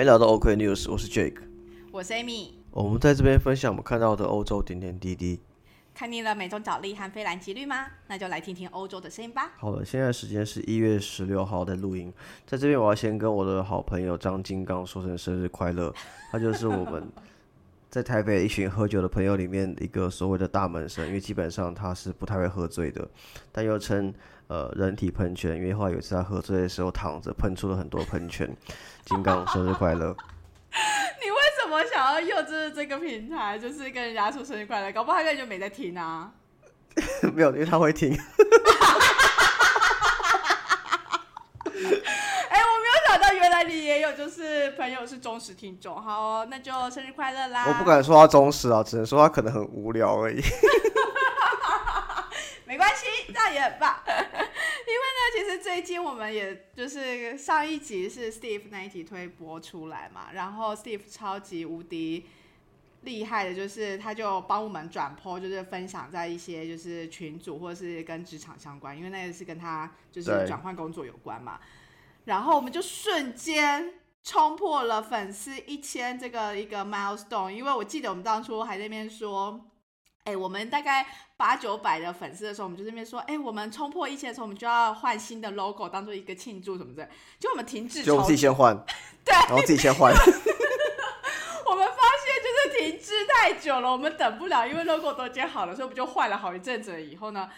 [0.00, 1.42] 欢迎来到 OK News，我是 Jake，
[1.92, 2.52] 我是 Amy。
[2.70, 5.38] 我们在这边分享我们看到的欧洲点点滴滴。
[5.92, 7.86] 看腻了美中角力和菲兰吉律吗？
[8.06, 9.52] 那就来听听欧洲的声音吧。
[9.58, 12.10] 好了，现在时间是一月十六号的录音，
[12.46, 15.94] 在这边我要先跟我的好朋友张金刚说声生日快乐。
[16.32, 17.06] 他就是我们
[17.90, 23.08] 在台北一群喝酒的朋友里面一个所谓的大门神，因为基本上他是不太会喝醉的，
[23.50, 24.14] 但又称
[24.46, 28.48] 呃人体喷泉，因为后来有一次他喝醉的时候躺着喷出了很多喷泉。
[29.06, 30.16] 金刚生日快乐！
[31.20, 34.92] 你为什么想要用这这个平台，就是跟人家说生日快乐？
[34.92, 36.30] 搞不好他根本就没在听啊。
[37.34, 38.12] 没有，因为他会听。
[38.14, 38.20] 哎，
[41.74, 42.94] 我没有
[43.72, 46.00] 也有，就是朋友是忠实听众。
[46.00, 47.66] 好，那就生日快乐啦！
[47.68, 50.40] 我不敢说他忠实啊，只能说他可能很无聊而已。
[52.66, 54.00] 没关系，这样也很棒。
[54.06, 62.26] 因为呢，其实最近我们也就是上一集是 Steve 那一集推播出来嘛，然后 Steve 超级无敌
[63.02, 71.58] 厉害的，就是他就帮我们转播，就是分享在一些就是群组或者是跟职场相关，因为那个是跟他就是转换工作有关嘛。
[72.24, 79.60] 然后我们就瞬间冲破了粉丝一千这个一个 milestone，因为我记得我们当初还在那边说。
[80.24, 81.04] 哎，我们大概
[81.34, 87.08] 八九百的粉丝的时候，我们就这边说，哎，我们冲破一千的时候，我们就要换新的 logo 当做一个庆祝什么的。
[87.38, 88.76] 就我们停滞，就我们自己先换，
[89.24, 90.12] 对，然后自己先换。
[91.64, 97.02] 我们发现就是停滞太久了，我们等不了，因为 logo 都剪好了，所以我们就换了好一阵子。
[97.02, 97.48] 以后呢，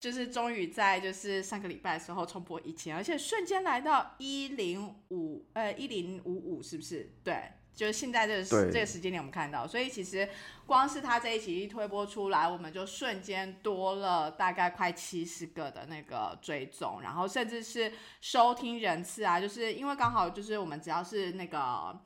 [0.00, 7.12] 就是终于在就是上个礼拜的时候冲破一千，而且瞬间来到一零五呃一零五五，是不是？
[7.22, 7.52] 对。
[7.72, 10.28] 就是现在这个这个时间点，我们看到，所以其实
[10.66, 17.90] 光是他这一期一推播出来，我们就瞬间多了大概快七十个的那个追踪，然后甚至是
[18.20, 21.98] 收听人次啊，就是因为刚好就是我们只要是那个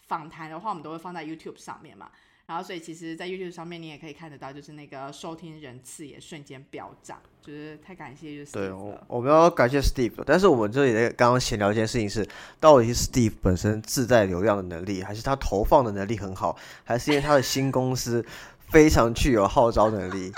[0.00, 2.10] 访谈的话，我们都会放在 YouTube 上面嘛。
[2.52, 8.70] 然后，所以其实，在 YouTube 上面，你也可以看得到，就是那个收听人次也瞬间飙涨，就是太感谢，就是对，
[9.06, 10.22] 我们要感谢 Steve。
[10.26, 12.28] 但是我们这里刚刚闲聊一件事情是，
[12.60, 16.54] 到底是 Steve 本身自带流量的能力，还是他投放的能力很好，
[16.84, 18.22] 还是因为他的新公司
[18.70, 20.30] 非常具有号召能力？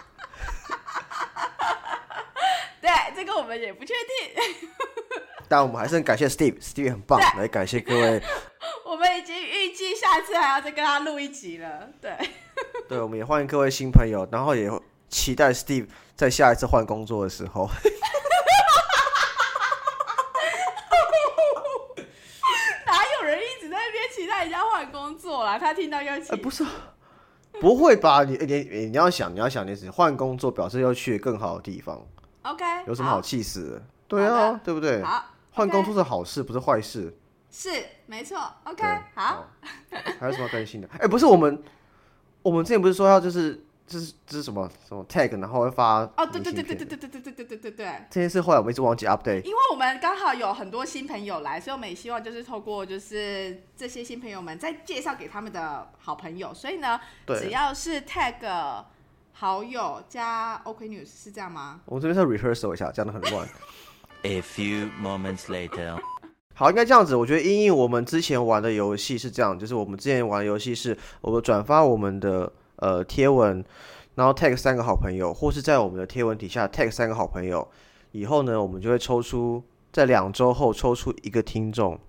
[2.80, 4.70] 对，这个我们也不确定。
[5.48, 8.22] 但我们还是很感谢 Steve，Steve 很棒，来感谢各位。
[8.84, 12.16] 我们已经预计下次还要再跟他录一集了，对。
[12.88, 14.70] 对，我们也欢迎各位新朋友，然后也
[15.08, 17.68] 期待 Steve 在下一次换工作的时候。
[22.86, 25.58] 哪有人一直在那边期待人家换工作啦？
[25.58, 26.64] 他听到要期，不是，
[27.60, 28.22] 不会吧？
[28.22, 32.00] 你你你要想，你要想，你只换工作表示要去更好的地方。
[32.42, 33.82] OK，有什么好气死的？
[34.06, 35.02] 对啊，对不对？
[35.02, 37.16] 好，换工作是好事，不是坏事。
[37.50, 37.70] 是，
[38.06, 38.36] 没错。
[38.64, 38.82] OK，
[39.14, 39.46] 好。
[40.20, 40.88] 还有什么更新的？
[40.98, 41.62] 哎，不是我们，
[42.42, 47.86] 我们之前不是说要就是，就是就是什么什么 tag，然后会发哦，对对对对对对对对对对对对对。
[48.10, 58.84] 这件事后来我们一直忘记 update，因为我们刚好有很多新朋友来，所以我们也希望就是透过就是这些新朋友们再介绍给他们的好朋友，所以呢，只要是 tag
[59.32, 61.80] 好友加 OK News 是这样吗？
[61.84, 63.48] 我们这边是 rehearsal 一下，讲的很乱。
[64.24, 65.98] A few moments later，
[66.54, 67.14] 好，应该这样子。
[67.14, 73.62] 我觉得，因为我们之前玩的游戏是这样，就是我们之前玩的游戏是，我们转发我们的呃贴文，
[74.14, 77.68] 然后 tag 三个好朋友，或是在我们的贴文底下 tag 三个好朋友，
[78.12, 82.00] 以后呢，我们就会抽出在两周后抽出一个听众，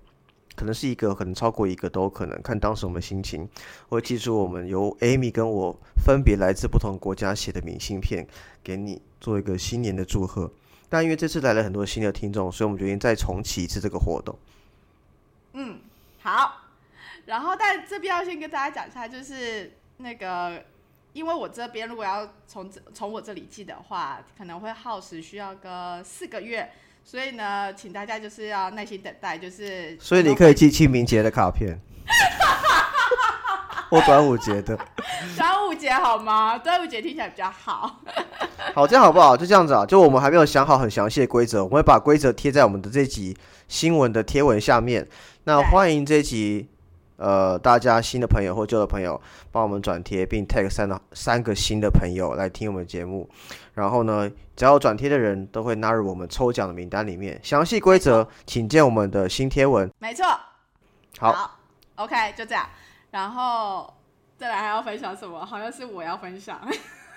[0.54, 3.46] 可能是一个，可能超过一个都可能，看当时我们心情。
[3.90, 8.26] 我会记住我们由 Amy 跟我分别来自不同国家写的明信片，
[8.64, 10.50] 给你做一个新年的祝贺。
[10.88, 14.38] 但因为这次来了很多新的听众，所以我们决定再重启一次这个活动。
[15.52, 15.80] 嗯，
[16.22, 16.62] 好。
[17.26, 20.62] 然后，但这边要先跟大家讲一下，就是那个，
[21.12, 26.70] 因为我这边如果要从从我这里寄的话，可能会耗时需要个四个月，
[27.04, 29.36] 所以呢，请大家就是要耐心等待。
[29.36, 31.76] 就是，所以你可以寄清明节的卡片。
[33.90, 34.76] 或端午节的，
[35.36, 36.58] 端午节好吗？
[36.58, 38.00] 端午节听起来比较好。
[38.74, 39.36] 好，这样好不好？
[39.36, 39.86] 就这样子啊。
[39.86, 43.36] 就我们还没有想好很详细的规则，我们会把规则贴在我们的这集
[43.68, 45.06] 新闻的贴文下面。
[45.44, 46.68] 那欢迎这集
[47.16, 49.20] 呃大家新的朋友或旧的朋友
[49.52, 53.28] 帮我们转贴，并 tag 三到三个新的朋友来听我们节目。
[53.74, 57.38] 然后呢，只要转贴的人都会纳入我们抽奖的名单里面。
[57.42, 59.88] 详细规则请见我们的新贴文。
[59.98, 60.26] 没错。
[61.18, 61.58] 好
[61.94, 62.66] ，OK，就这样。
[63.16, 63.90] 然后
[64.36, 65.42] 再来还要分享什么？
[65.42, 66.60] 好像是我要分享。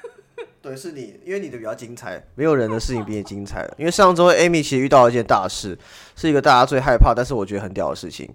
[0.64, 3.76] 对，是你，因为你的比较精彩，没有人的事情比你精彩了。
[3.78, 5.78] 因为上周 Amy 其实遇到一件大事，
[6.16, 8.34] 是一个大家最害怕，但是我觉得很屌的事情。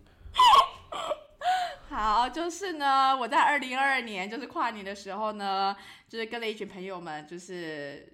[1.89, 5.75] 好，就是呢，我在二零二二年就是跨年的时候呢，
[6.07, 8.13] 就是跟了一群朋友们就是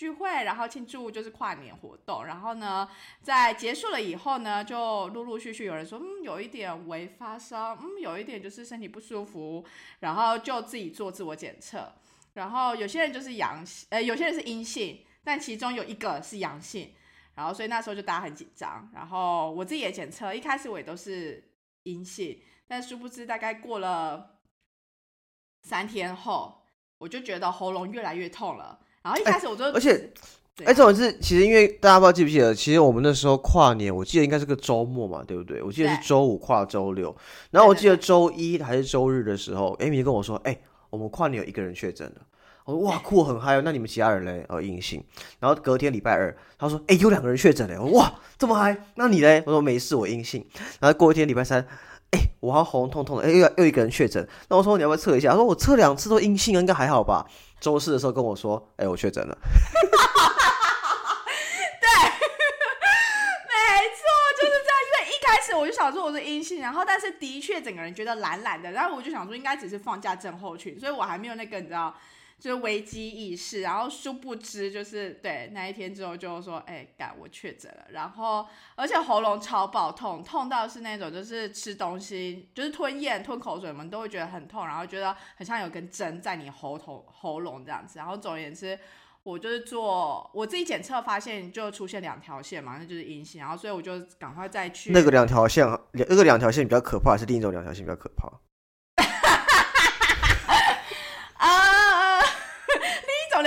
[0.00, 2.24] 聚会，然后庆祝就是跨年活动。
[2.24, 2.88] 然后呢，
[3.20, 9.62] 在结束了以后呢，就陆陆续续有人说，嗯，有一点微发烧，嗯，有一点就是身体不舒服，
[9.98, 11.92] 然后就自己做自我检测。
[12.32, 16.94] 然后有些人就是阳性，呃，有些人是阴性，但其中有一个是阳性。
[17.34, 18.90] 然后所以那时候就大家很紧张。
[18.94, 21.52] 然后我自己也检测，一开始我也都是
[21.82, 22.40] 阴性。
[22.66, 24.38] 但殊不知，大概过了
[25.64, 26.62] 三天后，
[26.96, 28.80] 我就觉得喉咙越来越痛了。
[29.02, 30.10] 然后一开始我就，而且，
[30.64, 35.62] 哎，这种是其实因为大家不知道记不记得，其实我们那时候跨年，我记得应该是个周末嘛，对不对？
[35.62, 37.14] 我记得是周五跨周六。
[37.50, 40.58] 然后我记得周一还是周日的时候，Amy 就跟我说：“哎，
[40.90, 42.20] 我们跨年有一个人确诊了。”
[42.66, 43.62] 我说：“哇，酷，很嗨哦！
[43.64, 44.44] 那你们其他人嘞？
[44.50, 45.02] 哦，阴性。”
[45.40, 48.76] 然后隔天礼拜二，他说：“哎，有两个人确诊嘞！”哇，这么嗨？
[48.96, 49.42] 那你嘞？
[49.46, 50.46] 我说：“没事，我阴性。”
[50.78, 51.66] 然后过一天礼拜三。
[52.10, 55.30] 哎，我好喉咙痛痛的，哎，又又一个人确诊，那我说你要不要测一下？
[55.30, 57.26] 他说我测两次都阴性应该还好吧？
[57.60, 59.36] 周四的时候跟我说，哎，我确诊了。
[61.80, 61.88] 对，
[63.46, 63.54] 没
[63.94, 64.02] 错，
[64.40, 64.74] 就是这样。
[64.86, 71.94] 因为一开始我就想说我是阴性，然后但是的确整个人觉得懒懒的，然后我就想说应该只是放假症候群，所以我还没有那个你知道。
[72.40, 88.78] 就是危机意识，然后殊不知就是对那一天之后就说，哎，干我确诊了，然后而且喉咙超爆痛，痛到是那种就是吃东西就是吞咽吞口水，我们都会觉得很痛，然后觉得很像有根针在你喉头喉咙这样子，然后总而言之，
[89.22, 98.26] 我就是做我自己检测发现就出现两条线嘛，那就是阴性，然后所以我就赶快再去那个两条线，那个两条线比较可怕，还是另一种两条线比较可怕？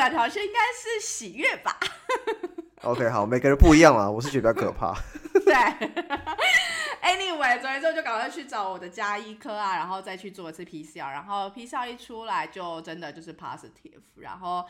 [0.04, 1.78] 两条线应该是喜悦吧。
[2.84, 4.94] OK，好，每个人不一样啊，我是觉得比较可怕。
[5.46, 5.54] 对，
[7.02, 14.66] Anyway，昨天之后就赶快去找我的加医科啊，然后再去做一次 PCR，然后 PCR 一出来就真的就是 positive，然后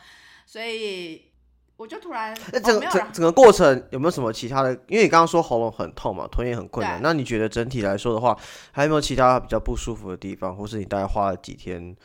[0.46, 1.32] 所以
[1.76, 4.72] 我就突然那整整整个过程有没有什么其他的？
[4.86, 8.38] 因为你刚刚说喉咙很痛嘛，吞咽很困难，那你觉得整体来说的话，
[8.70, 11.96] 还有没有其他比较不舒服的地方，或是你大概花了几天？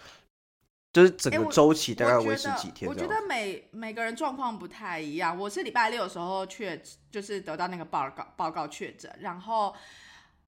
[0.99, 2.89] 就是整个周期大概维持几天？
[2.89, 5.37] 我觉得每每个人状况不太一样。
[5.37, 9.75] 我是礼拜六的时候确，就是得到那个报告报告确诊，然后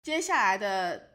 [0.02, 1.09] 接下来的。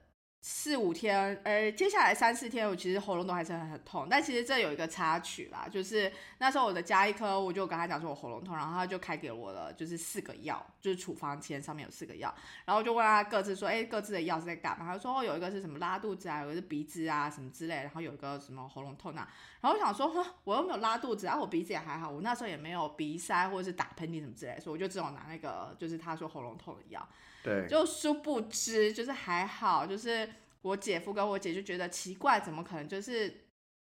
[0.47, 4.05] 四五天，呃，接下来三四天，我其实喉咙都还是很很痛。
[4.07, 12.31] 但其实这有一个插曲啦，就是那时候我的加医科，我就跟他讲说我喉咙痛，然后他就开给我了，就是四个药，就是处方签上面有四个药，
[12.63, 14.85] 然后就问他各自说，哎，各自的药是在干嘛？
[14.85, 19.27] 他说有一个是什么拉肚子啊，有一个是鼻子啊什么之类，然后有一个什么喉咙痛啊。
[19.61, 27.09] 然后我想说，我又没有拉肚子，啊我鼻子也还好，我那时候也没有鼻塞或者是打喷嚏什么之类，所以我就只有拿那个就是他说喉咙痛的药。
[27.45, 30.27] 对，就殊不知，就是还好，就是
[30.63, 33.45] 我姐夫跟我姐就觉得奇怪，怎么可能就是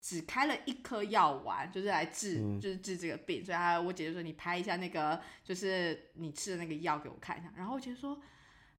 [0.02, 3.44] 只开了一颗药丸，就是来治，就是治这个病。
[3.44, 8.20] 所以，他我姐就说：“你拍一下那个，就是你吃的那个药给我看一下。”然后我姐说：“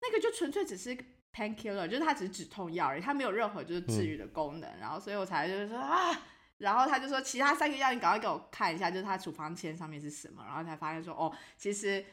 [0.04, 0.98] 那个就纯粹只是
[1.34, 6.12] painkiller，就是它只是止痛药而已，它没有任何就是治愈的功能。”然后，所以我才就是说啊，
[6.58, 12.04] 然后他就说：“其他三个药你赶快给我看一下，就是他处方签上面是什么。”然后才发现说：“哦，其实。”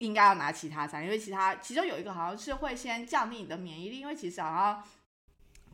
[0.00, 4.82] 应该要拿其他餐，因为其他其中有一个好像是会先降低你的免疫力，因为其实好像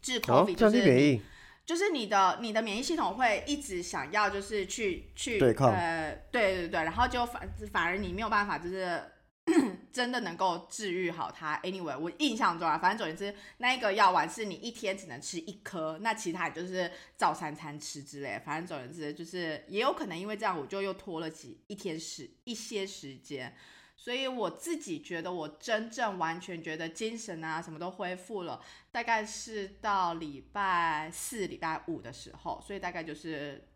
[0.02, 1.20] 治 COVID 就是
[1.64, 9.00] 就是你的你的免疫系统会一直想要就是去去对抗，呃，对对对，然后就反反而你没有办法就是
[9.92, 11.60] 真的能够治愈好它。
[11.62, 18.40] Anyway，我印象中啊，反正总之那一个药丸是你一天只能吃一颗，那其他就是照三餐吃之类。
[18.44, 23.54] 反正总之就是也有可能因为这样，我就又拖了几一天时一些时间。
[23.96, 28.62] 所以我自己觉得，我真正完全觉得精神啊什么都恢复了，
[28.92, 33.68] 大概是到礼拜四、礼拜五的时候，所以大概就是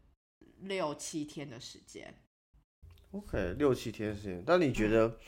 [0.61, 2.15] 六七天的时间。
[3.13, 4.43] OK，六七天时间。
[4.47, 5.19] 但你觉得？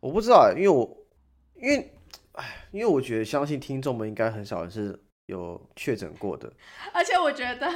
[0.00, 1.06] 我不知道，因为我
[1.54, 1.92] 因为
[2.32, 5.00] 哎，因为我觉得相信听众们应该很少人是。
[5.26, 6.52] 有确诊过的，
[6.92, 7.66] 而且我觉得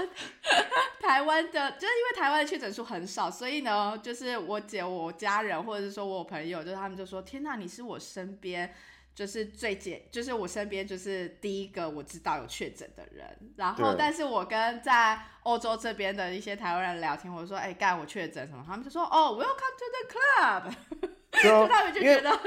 [1.09, 8.75] 台湾的，就是因为台湾的确诊数很少，所以呢，就是我姐、我家人，或者是说我朋友，就是他们就说：“天哪，你是我身边
[9.15, 21.09] 就是最简，就是我身边就是第一个我知道有确诊的人。”然后，但是我跟在欧洲这边的一些台湾人聊天，我说：“哎，干我确诊什么？”他们就说：“哦，Welcome to the club。”
[21.41, 22.39] 对他们就觉得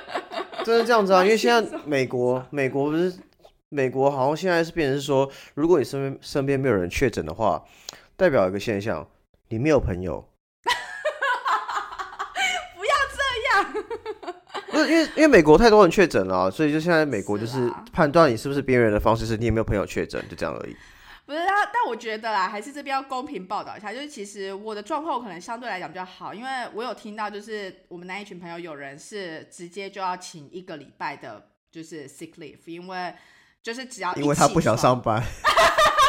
[0.64, 3.12] 真的这样子啊，因为现在美国， 美国不是。
[3.68, 7.60] 美国好像现在是变成是说，如果你身边身边没有人确诊的话，
[8.16, 9.06] 代表一个现象，
[9.48, 10.26] 你没有朋友。
[12.74, 13.18] 不要这
[13.50, 13.84] 样。
[14.70, 20.76] 不是因为因为美国太多人确诊了啊、所以就现在美国就是判断你是不是边缘人的方式是你有没有朋友确诊，就这样而已。
[21.24, 33.12] 不是啊，但我觉得啦，还是这边要公平报道一下，就是其实我的状况可能相对来讲比较好，因为我有听到，就是我们那一群朋友有人是直接就要请一个礼拜的，就是 sick leave，因为
[33.60, 35.20] 就是只要因为他不想上班，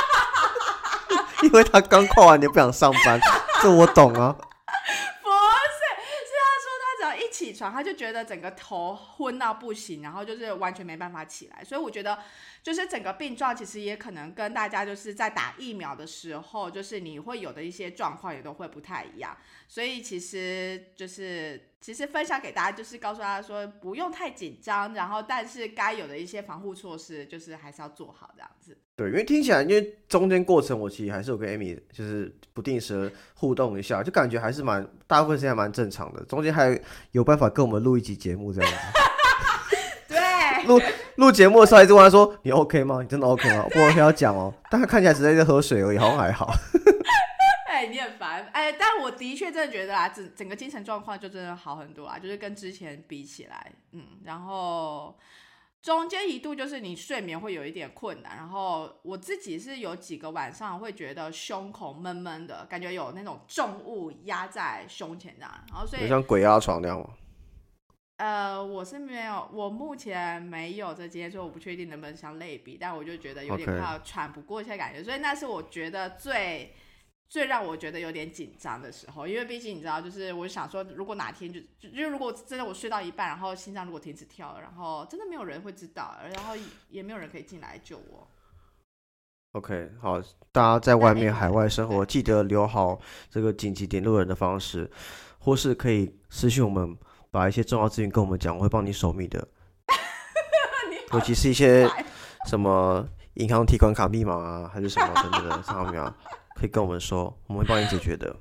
[1.44, 3.20] 因为他刚跨完年不想上班，
[3.62, 4.36] 这我懂啊。
[5.22, 5.84] 不是，
[6.26, 11.64] 是他说他只要一起床，他就觉得整个头昏到不行，然后就是完全没办法起来。
[11.64, 12.18] 所以我觉得，
[12.68, 19.38] 就是整个病状其实也可能跟大家就是在打疫苗的时候，就是你会有的一些状况也都会不太一样。
[19.70, 28.78] 所以其实就是其实分享给大家，就是告诉大家说不用太紧张，然后但是该有的一些防护措施，就是还是要做好这样子。
[28.98, 36.22] 对，因为听起来，因为中间过程我其实还是有跟 Amy 就是不定时互动一下，就感觉还是蛮大部分时间还蛮正常的。
[36.26, 36.78] 中间还
[37.14, 38.78] 有办法跟我们录一集节目这样子。
[40.10, 40.82] 对，录
[41.18, 43.02] 录节目的时候，一直问他说：“你 OK 吗？
[43.02, 43.66] 你真的 OK 吗？
[43.72, 46.52] 不 OK 要讲哦。”但他看起来只是在喝水而已，好像还好。
[47.68, 55.16] 哎，你很烦哎，但我的确真的觉得啊，整整个精神状况就真的好很多啊，就是跟之前比起来，嗯，然后
[55.82, 67.08] 中间一度就是你睡眠会有一点困难，然后我自己是有几个晚上会觉得胸口闷闷的，感觉有那种重物压在胸前这样，然后所以像鬼压床那样吗？
[68.18, 76.74] 呃，我是没有，我目前没有这经验，所以我不确定能不能相类比，但我就觉得有点快要喘不过气的感觉，所以那是我觉得最
[77.30, 86.56] 最让我觉得有点紧张的时候，因为毕竟你知道，就是我想说，如果哪天就就就如果真的我睡到一半，然后心脏如果停止跳了，然后真的没有人会知道，然后
[86.90, 88.28] 也没有人可以进来救我。
[89.52, 90.20] OK，好，
[90.52, 94.90] 大家在外面海外生活，记得留好这个紧急联络人的方式，
[95.38, 96.98] 或是可以私信我们，
[97.32, 99.48] 把一些重要资讯跟我们讲，我会帮你守密的。
[101.14, 101.90] 尤其是一些
[102.48, 106.14] 什么银行提款卡密码啊，还是什么等等的账号密码，
[106.56, 108.36] 可以跟我们说，我们会帮你解决的。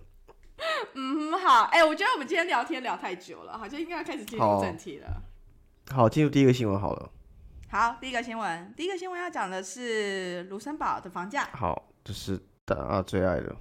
[0.95, 5.23] 嗯，好，哎、我觉得我们今天聊天聊太久了，好像应该要开始进入正题了。
[5.91, 7.11] 好，进入第一个新闻好了。
[7.71, 13.55] 好，第一个新闻，第一个新闻要讲的是卢森堡的房价，好，这是大家最爱的。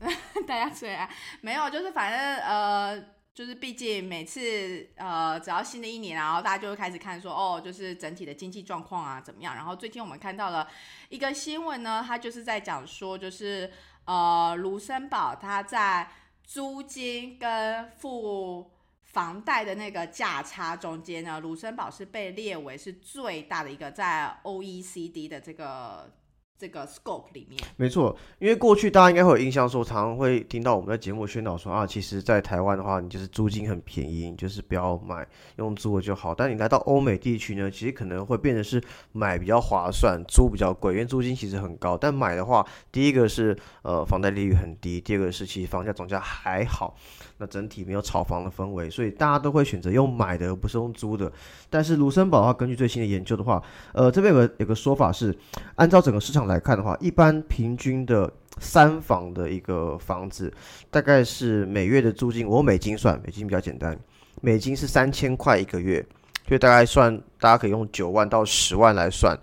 [0.46, 2.96] 大家最爱没有，就是反正呃，
[3.38, 9.54] 就是毕竟每次呃，只要新的一年，然后大家就会开始看说，哦，就是整体的经济状况啊怎么样。
[9.54, 10.68] 然后最近我们看到了
[11.08, 13.70] 一个新闻呢，它就是在讲说，就是
[14.06, 16.10] 呃，卢森堡它在
[16.42, 18.72] 租金跟付
[19.04, 26.12] 房贷的那个价差中间呢，卢森堡是被列为是最大的一个在 OECD 的这个
[26.58, 27.60] 这个 scope 里面。
[27.76, 35.24] 没错，因为过去大家应该会有印象说，常常会听到我们在节目宣导说啊，其实，在台湾的话，你就是租金很便宜，就是不要买，
[35.56, 36.34] 用租的就好。
[36.34, 41.96] 但你来到欧美地区呢，其实可能会变成是买比较划算，租比较贵，因为租金其实很高。
[41.96, 46.96] 但买的话，第一个是呃房贷利率很低，第二个是其实房价总价还好，
[47.38, 51.30] 那整体没有炒房的氛围，所以大家都会选择用买的，而不是用租的。
[51.70, 55.36] 但是卢森堡的话，根据最新的研究的话，呃，这边有个有个说法是，
[55.76, 60.52] 按照整个市场来看的话，一般平均的三房的一个房子，
[60.90, 63.96] 大概是每月的租金，我用美金算，美金比较简单，
[64.40, 66.04] 美金是三千块一个月，
[66.48, 69.38] 所以大概算，大家可以用九万到十万来算。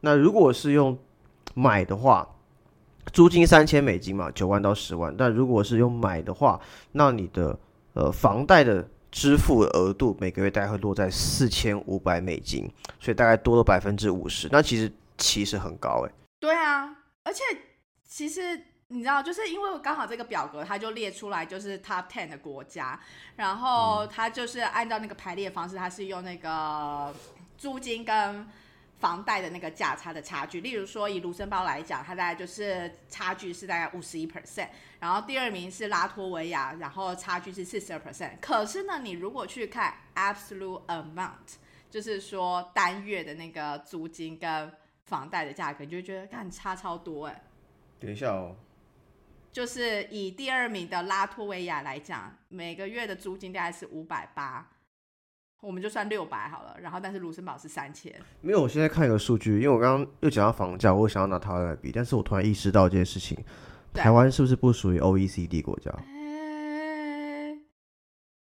[0.00, 0.98] 那如果是用
[1.54, 2.28] 买的话，
[3.12, 5.14] 租金三千美金嘛，九万到十万。
[5.16, 6.60] 但如果是用买的话，
[6.92, 7.58] 那你的
[7.94, 14.48] 呃房贷的支付额度每个月大概会落在四千五百美金，所以大概多了百分之五十。
[14.50, 16.88] 那其实其实很高诶、对啊，
[17.22, 17.42] 而且
[18.08, 22.98] 其实你知道，就是因为刚好这个表格它就列出来就是 top ten 的国家，
[23.36, 27.14] 然后它就是按照那个排列方式，它是用那个
[27.56, 28.46] 租金跟
[29.02, 30.60] 房贷的那个价差的差距。
[30.60, 34.68] 例如说以卢森堡来讲，它大概就是差距是大概五十一 percent，
[35.00, 38.38] 然后第二名是拉脱维亚，然后差距是四十二 percent。
[38.40, 41.56] 可是呢，你如果去看 absolute amount，
[41.90, 44.72] 就是说单月的那个租金跟
[45.04, 47.42] 房贷的价格，你就会觉得看差超多哎、
[47.98, 48.54] 等一下哦，
[49.52, 54.70] 就是以第二名的拉脱维亚来讲，每个月的租金大概是五百八，
[55.62, 56.76] 我们就算六百好了。
[56.80, 63.38] 然后但是卢森堡是三千，没有，我现在看一个数据，因为我刚刚又讲到房价，我想要拿台湾来比，但是我突然意识到这件事情，
[63.94, 65.90] 台湾是不是不属于 OECD 国家？
[65.92, 67.56] 呃，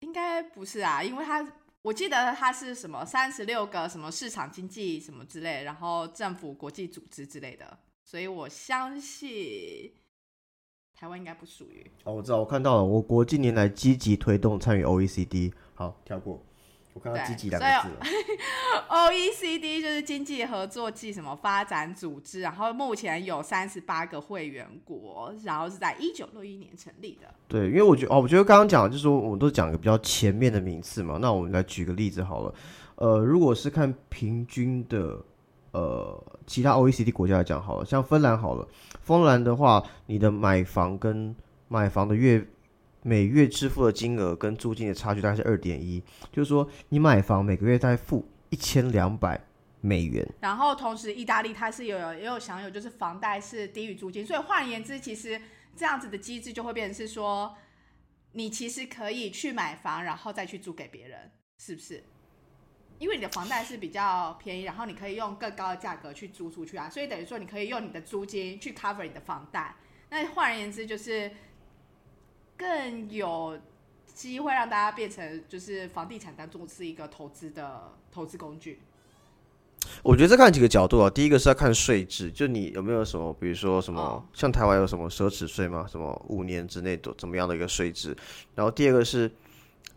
[0.01, 1.47] 应该不是啊，因为它
[1.83, 9.93] 我记得它是什么三十六个什么市场经济什么之类，然后政府国际组织之类的，所以我相信
[10.99, 11.87] 台湾应该不属于。
[12.05, 15.53] 哦，我知道，我看到了，我国近年来积极推动参与 OECD。
[15.75, 16.43] 好，跳过。
[16.93, 18.01] 我看到“对积极”两个字了。
[18.91, 27.33] OECD 就是经济合作暨什么发展组织，然后目前有三十八个会员国，然后是在一九六一年成立的。
[27.47, 31.19] 对，因为我觉得哦，我觉得刚刚讲的就是说，我们都讲一个比较前面的名次嘛。
[31.21, 32.55] 那我们来举个例子好了。
[32.97, 35.17] 呃，如果是看平均的，
[35.73, 38.69] 呃，其他 OECD 国家来讲好了，像芬兰好了，
[39.01, 41.35] 芬兰的话，你的买房跟
[41.69, 42.45] 买房的月
[43.03, 46.03] 每月支付的金额跟租金的差距大概是二点一，
[46.33, 49.41] 就是说你买房每个月大概付一千两百
[49.81, 50.27] 美元。
[50.41, 55.41] 然后同时，意大利它是有也有享有就是房贷是低于租金，所以换言之，其实
[55.75, 57.57] 这样子的机制就会变成是说，
[58.33, 62.05] 你其实可以去买房，然后再去租给别人，是不是？
[62.99, 69.75] 因为你的房贷是比较便宜，然后你可以用更高的价格去租出去啊，所以等于说你可以用你的租金去 cover 你的房贷。
[70.11, 71.33] 那换言之，就是
[72.61, 73.59] 更有
[74.05, 78.81] 机会让大家变成就是房地产当做是一个投资的投资工具。
[80.03, 85.87] 我觉得这看几个角度啊，第一个是要看税制，就你有没有什么，比如说什么，哦像台湾有什么奢侈税吗？
[85.91, 88.15] 什么五年之内都怎么样的一个税制？
[88.55, 89.31] 然后第二个是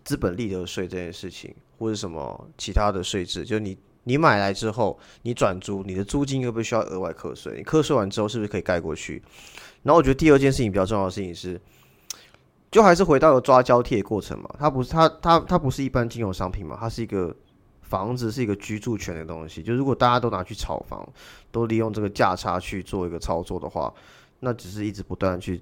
[0.05, 7.55] 资本利得税这件事情，或者什么其他的税制，就你你买来之后，你转租，你的租金会不会需要额外课税？
[7.57, 9.21] 你课税完之后是不是可以盖过去？
[9.81, 11.59] 然后我觉得第二件事情比较重要的事情是。
[12.73, 17.33] 就还是回到有抓交替的过程嘛，它不是它它它不是一般金融商品嘛，它是一个
[17.81, 21.07] 房子是一个居住权的东西，就如果大家都拿去炒房，
[21.51, 23.93] 都利用这个价差去做一个操作的话，
[24.39, 25.61] 那只是一直不断地去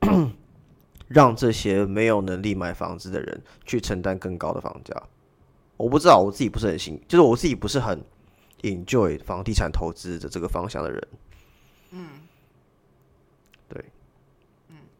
[1.08, 5.02] 让这些没有能力买房子的人去承担更高的房价。
[5.78, 8.04] 我不知道，我自己不是很信，就是我自己不是很
[8.60, 11.08] enjoy 房地产投资的这个方向的人。
[11.90, 12.08] 嗯，
[13.68, 13.84] 对，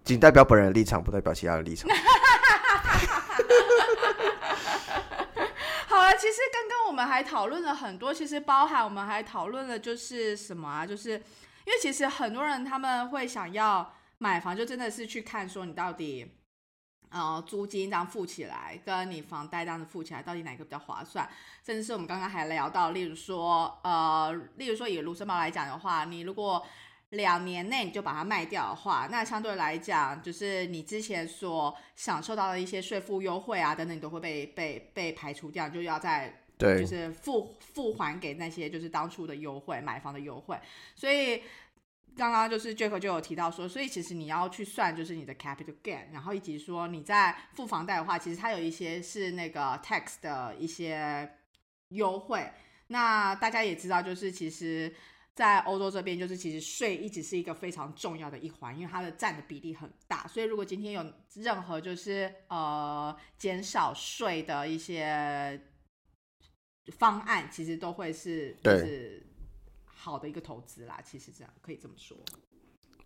[0.05, 1.91] 仅代表本人的立场，不代表其他的立场。
[5.89, 16.31] 好了，其实刚刚我们还讨论了很多，其实包含我们还讨论了就是什么啊，就是因为其实很多人他们会想要买房，就真的是去看说你到底。
[17.11, 21.31] 呃，租金这样付起来，跟你房贷这样子付起来，到底哪个比较划算？
[21.65, 26.67] 甚至是我们刚刚还聊到，例如说，呃，例如说以卢森堡来讲的话，你如果
[27.15, 40.59] 两年内你就把它卖掉的话，那相对来讲，就是你之前所享受到的一些税负优惠啊等等，你都会被被被排除掉，就要在对就，是付付还给那些就是当初的优惠买房的优惠，
[40.95, 41.43] 所以
[42.17, 51.29] 刚刚就是 Jack 就有提到说，所以其实你要去算就是你的 capital gain，然后以及说你在付房贷的话，其实它有一些是那个 tax 的一些
[51.89, 52.49] 优惠。
[52.89, 54.95] 那大家也知道，就是其实，
[55.35, 60.27] 在欧洲这边，就是其实税一直是一个非常重要的一环，因为它的占的比例很大。
[60.29, 65.61] 所以如果今天有任何就是呃减少税的一些
[66.99, 69.27] 方案，其实都会是就对是
[69.85, 71.01] 好的一个投资啦。
[71.05, 72.17] 其实这样可以这么说。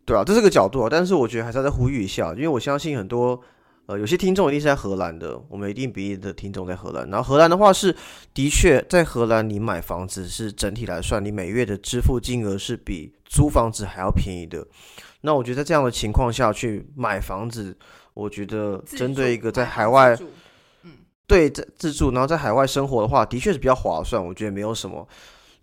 [0.05, 3.43] 对啊，这是个角度啊，但是我觉得还是要再呼吁一下，因为我相信很多
[3.89, 7.09] 呃有些听众一定是在荷兰的，我们一定比例的听众在荷兰。
[7.09, 7.95] 然后荷兰的话是
[8.35, 14.67] 的确在荷兰，你买房子是整体来算，你每月的支付金额是比租房子还要便宜的。
[15.23, 17.75] 那我觉得在这样的情况下去买房子，
[18.13, 20.31] 我觉得针对一个在海外自住
[21.27, 25.09] 对在自住，然后在海外生活的话，的确是比较划算，我觉得没有什么。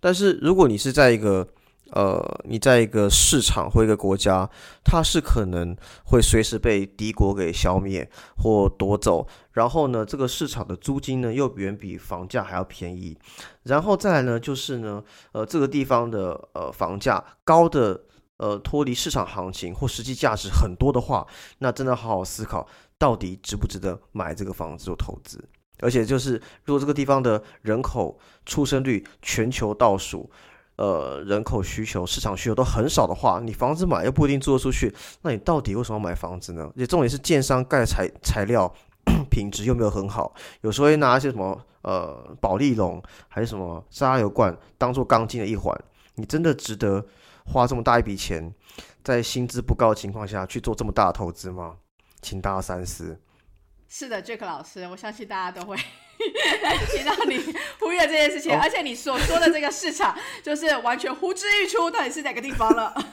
[0.00, 1.46] 但是如果你是在一个
[1.92, 4.48] 呃，你在一个市场或一个国家，
[4.84, 13.16] 它是可能会随时被敌国给消灭或夺走，然后呢，这个市场的租金呢又远比房价还要便宜，
[13.62, 18.00] 然后再来呢就是呢，呃，这个地方的呃房价高的
[18.38, 21.26] 呃脱离市场行情或实际价值很多的话，
[21.58, 22.66] 那真的好好思考，
[22.98, 25.42] 到底值不值得买这个房子做投资。
[25.80, 30.30] 而且就是，如果这个地方的人口出生率全球倒数，
[30.76, 36.70] 呃，人口需求、市场需求都很少的话，你房子买又不一定租得出去，那你到底为什么要买房子呢？
[36.76, 38.72] 而且重点是建商盖材材料
[39.30, 45.74] 品质又没有很好，有时候会拿一些什么呃保利龙还是什么沙油罐当做钢筋的一环，
[46.16, 47.04] 你真的值得
[47.46, 48.52] 花这么大一笔钱，
[49.02, 51.76] 在薪资不高的情况下去做这么大的投资吗？
[52.20, 53.18] 请大家三思。
[53.88, 55.76] 是的，Jack 老师，我相信大家都会
[56.92, 57.38] 听到你
[57.78, 62.92] 呼吁的这件事情，哦而且你所说的这个市场，就是完全呼之欲出，到底是哪个地方了？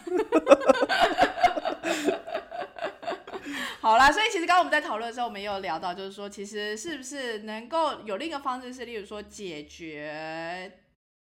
[3.80, 10.80] 好啦，所以其实刚刚我们在讨论的时候，我们也有聊到，就是说，其实是不是能够有另一个方式是，例如说解决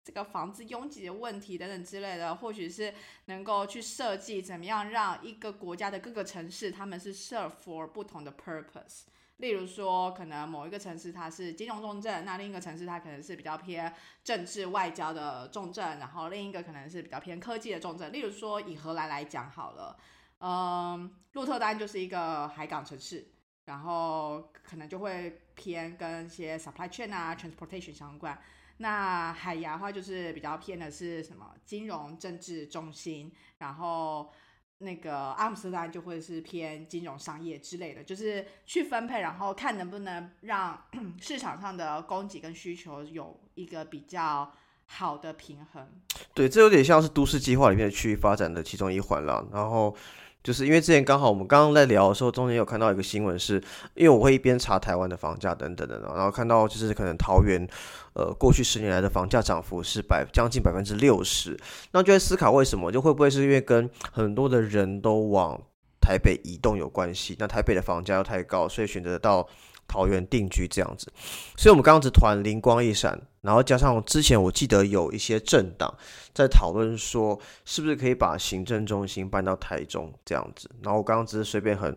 [0.04, 2.94] 这个房子拥挤的问题等等之类的，或许是
[3.26, 9.06] 能够去设计怎么样让一个国家的各个城市，他们是 serve for 不同的 purpose。
[9.38, 13.94] 例如说，可能某一个城市它是金融重镇，那另一个城市它可能是比较偏
[14.24, 18.14] 政治外交的重镇，然后另一个可能是比较偏科技的重镇。
[18.14, 19.98] 例如说，以荷兰来讲好了，
[20.40, 23.28] 嗯，鹿特丹就是一个海港城市，
[23.66, 28.40] 然后可能就会偏跟一些 supply chain 啊、transportation 相关。
[28.78, 34.32] 那海牙的话，就是比较偏的是什么金融政治中心，然后
[34.80, 40.86] 那个阿姆斯特丹就会是偏金融商业之类的，就是去分配，然后看能不能让
[41.20, 44.52] 市场上的供给跟需求有一个比较
[44.86, 45.88] 好的平衡。
[46.34, 49.48] 对，这有点像是都市计划里面的区域发展的其中一环了。
[49.52, 49.96] 然后。
[50.44, 53.56] 就是因为之前刚好我们刚刚在聊的时候，中间有看到一个新闻，是
[53.96, 57.68] 因为我会一边查台湾的房价等等的，然后看到就是可能桃园，
[58.14, 61.58] 呃，过去十年来的房价涨幅是百将近百分之六十，
[61.92, 65.60] 那就在思考为什么，就会不会是因为跟很多的人都往
[66.02, 67.36] 台北移动有关系？
[67.40, 69.48] 那台北的房价又太高，所以选择到。
[69.86, 71.12] 桃园定居这样子，
[71.58, 75.94] 所以我们刚刚只团灵光一闪，然后加上之前我记得有一些政党
[76.34, 80.68] 在讨论说，是不是可以把行政中心搬到台中这样子。
[80.82, 81.96] 然后我刚刚只是随便很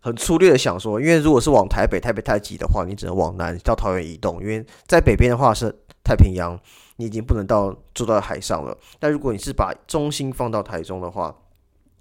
[0.00, 6.58] 很粗略的想说，因为如果是往台北，台北太挤的话，你只能往南到桃园移动，因为在北边的话是太平洋，
[6.96, 8.78] 你已经不能到住到海上了。
[8.98, 11.36] 但如果你是把中心放到台中的话，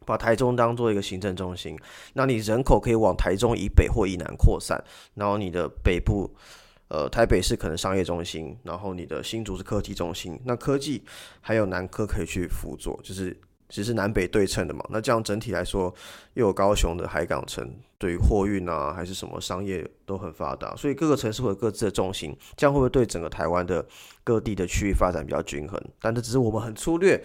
[0.06, 1.78] 把台中当做一个行政中心，
[2.14, 4.84] 那你人口可以往台中以北或以南扩散，
[5.16, 6.34] 然后你的北部，
[6.90, 11.04] 呃，台北是可能商业中心，然后你的新竹是科技中心，那科技
[11.40, 14.84] 还有南科可以去辅佐，就是其实南北对称的嘛。
[14.90, 15.94] 那这样整体来说，
[16.34, 23.86] 又有高雄的海港城，对于货运啊还是什么商业都很发达，所以各个城市会有各自的重心，这样会不会对整个台湾的
[24.24, 25.80] 各地的区域发展比较均衡？
[26.02, 27.24] 但这只是我们很粗略。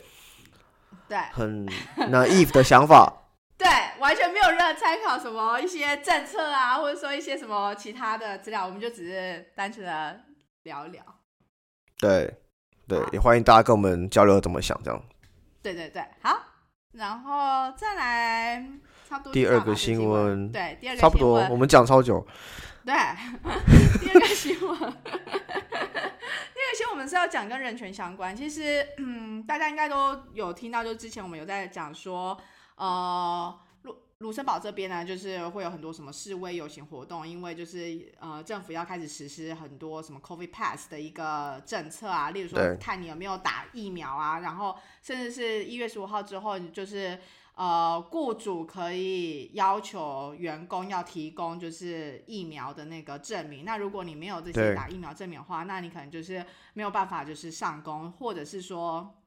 [1.08, 3.23] 对，很 naive 的想法。
[3.56, 3.68] 对，
[4.00, 10.20] 完全没有任何参考什么一些政策啊，或者说一些什么其他的资料，我们就只是单纯的
[10.64, 11.02] 聊一聊。
[11.98, 12.34] 对，
[12.88, 15.02] 对，也欢迎大家跟我们交流怎么想，这样。
[15.62, 16.38] 对对对，好，
[16.92, 18.66] 然后再来
[19.08, 22.26] 差不多第二个新闻，对，第二个差不多，我们讲超久。
[22.84, 22.92] 对，
[24.02, 28.36] 第二个新闻，第二个新闻我们是要讲跟人权相关。
[28.36, 32.38] 其实，嗯，大家应该都有听到，就之前我们有在讲说，
[32.76, 47.18] 呃，卢卢森堡这边呢，就是会有很多什么示威游行活动，因为就是呃，政府要开始实施很多什么 COVID Pass 的一个政策啊，例如说看你有没有打疫苗啊，然后甚至是一月十五号之后，就是。
[47.56, 53.64] 呃，雇主可以要求员工要提供就是疫苗的那个证明。
[53.64, 59.22] 那如果你没有这些打疫苗证明的话，那你可能就是没有办法就是上工，或者是说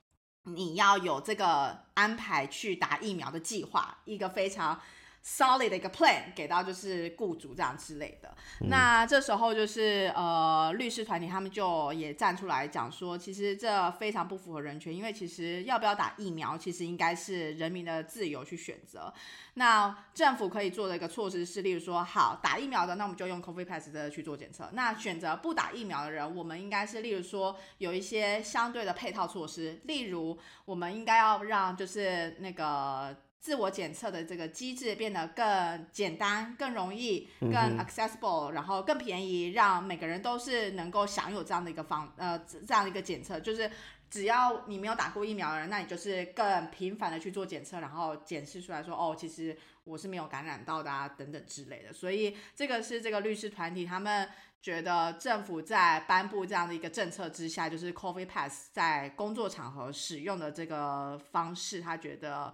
[0.48, 4.80] 你要有这个安排去打疫苗的计划，一个非常。
[5.28, 8.34] Solid 的一个 plan 给到就是雇主这样之类的，
[8.70, 19.14] 那这时候就是呃律师团体他们就也站出来讲说，其实这非常不符合人权，因为其实要不要打疫苗，其实应该是人民的自由去选择。
[19.56, 24.70] 那政府可以做的一个措施是，例如说，好打疫苗的，那我们就用 COVID pass 的去做检测。
[24.72, 33.14] 那选择不打疫苗的人，我们应该是例如说有一些相对的配套措施，例如我们应该要让就是那个。
[33.48, 43.40] 自我检测的这个机制变得更简单、更容易、更 accessible，然后更便宜，让每个人都是能够享有这样的一个方呃这样的一个检测。
[43.40, 43.72] 就是
[44.10, 51.94] 只要你没有打过疫苗的人，那你就是更频繁的去做检测，然后检视出来说哦，其实我是没有感染到的啊等等之类的。
[51.94, 54.28] 所以这个是这个律师团体他们
[54.62, 62.54] 觉得政府在颁布这样的一个政策之下，就是 COVID Pass 在工作场合使用的这个方式，他觉得。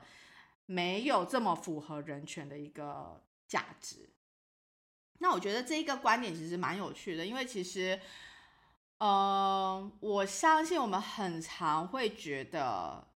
[0.66, 4.10] 没有这么符合人权的一个价值。
[5.20, 7.98] 那我觉得这一个观点其实蛮有趣的，因为其实，
[8.98, 13.08] 嗯，我相信我们很常会觉得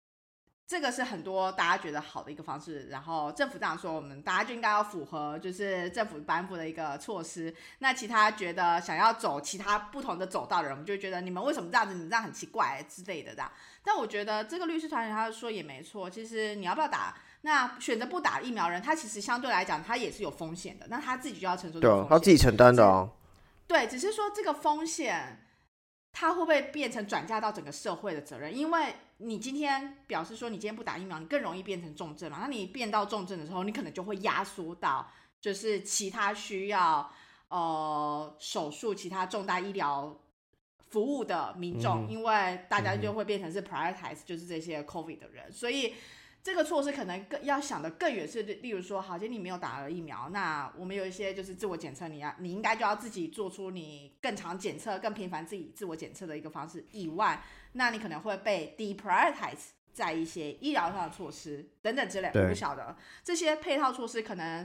[0.67, 2.87] 这个是很多大家觉得好的一个方式。
[2.91, 7.53] 然后政府这样说，我们大家就应该要符合，就是政府颁布的一个措施。
[7.79, 11.95] 那其他觉得想要走其他不同的走道的人，我们就觉得你们为什么这样子？
[11.95, 13.33] 你这样很奇怪之类的。
[13.33, 13.51] 这样，
[13.83, 16.09] 但我觉得这个律师团体他说也没错。
[16.09, 17.17] 其实你要不要打？
[17.47, 20.87] 那选择不打疫苗人，他其实相对来讲，他也是有风险的。
[20.89, 23.09] 那他自己就要承受这个风险，他自己承担的啊。
[23.69, 25.47] 对，只是说这个风险，
[26.13, 28.53] 他会不会变成转嫁到整个社会的责任？
[28.53, 32.39] 因为你今天表示说你今天不打疫苗，你更容易变成重症嘛。
[32.41, 35.09] 那你变到重症的时候，你可能就会压缩到
[35.41, 37.09] 就是其他需要
[37.47, 40.19] 呃手术、其他重大医疗
[40.91, 45.95] 服务的民众，因为大家就会变成是 prioritize 就是这些 COVID 的人，所以。
[46.47, 64.65] 这个措施可能更要想的更远是，例如说，好，今天你没有打了疫苗，那我们有一些就是自我检测，你要你应该就要自己做出你更常检测、更频繁自己自我检测的一个方式以外，那你可能会被 deprioritize 在一些医疗上的措施等等之类，我不晓得这些配套措施可能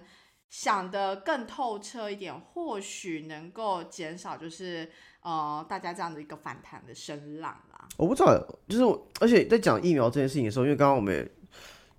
[0.52, 4.88] 想的更透彻一点，或许能够减少就是
[5.22, 7.88] 呃大家这样的一个反弹的声浪啦。
[7.98, 8.40] 我不知道，
[8.70, 11.28] 就是我而且在讲疫苗这件事情的时候，因为刚刚我们也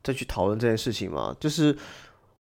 [0.02, 1.76] 再去讨论这件事情嘛，就是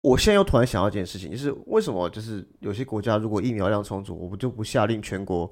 [0.00, 5.50] 我现在又突然想到一件事情，就是为什么就是有些国家如果疫苗量充足，我们就不下令全国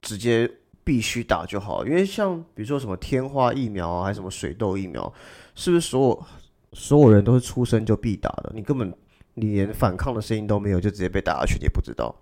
[0.00, 0.50] 直接
[0.82, 1.84] 必须打就好？
[1.84, 5.12] 因为像比如说什么天花疫苗啊，还是什么水痘疫苗，
[5.54, 6.26] 是不是所有
[6.72, 8.52] 所有人都是出生就必打的？
[8.54, 8.92] 你根本
[9.34, 12.14] 你连反抗的声音都没有，就直接被打下去，你也不知道，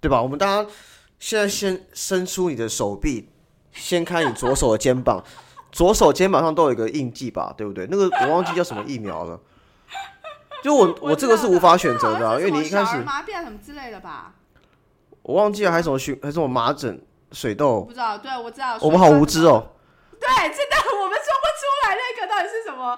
[0.00, 0.22] 对吧？
[0.22, 0.70] 我们大家
[1.18, 3.28] 现在先伸出你的手臂，
[3.72, 5.22] 掀开你左手的肩膀，
[5.74, 7.88] 左手肩膀上都有一个印记吧，对不对？
[7.90, 9.40] 那个我忘记叫什么疫苗了。
[10.62, 14.32] 就我我这个是无法选择的、啊，因为你一开始麻痹啊什么之类的吧，
[15.22, 18.16] 我忘记了还有什么荨还是什么麻疹、水痘不，知道。
[18.16, 18.78] 对，我知道。
[18.80, 19.66] 我们好无知哦。
[20.20, 22.96] 对，真的，我们说不出来那个到底是什么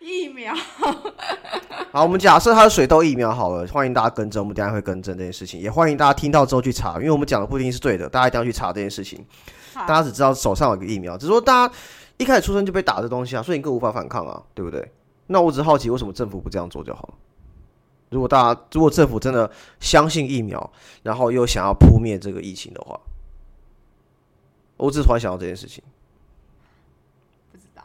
[0.00, 0.54] 疫苗。
[1.92, 9.24] 好，我们假设它是水痘疫苗好了，欢迎大家更正，我们等下会更正这件事情，也欢迎大家听到之后去查，因为我们讲的不一定是对的，大家一定要去查这件事情。
[9.74, 11.74] 大家只知道手上有个疫苗，只是说大家
[12.18, 14.92] 一开始出生就被打的东西啊，所以你更无法反抗啊，对不对？
[15.26, 17.14] 那我只是好奇，为什么政府不这样做就好了？
[18.10, 19.50] 如果大家如果政府真的
[19.80, 20.72] 相信疫苗，
[21.02, 23.00] 然后又想要扑灭这个疫情的话，
[24.76, 25.82] 我只突然想到这件事情。
[27.50, 27.82] 不知道，